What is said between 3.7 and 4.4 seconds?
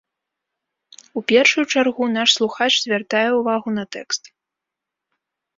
на тэкст.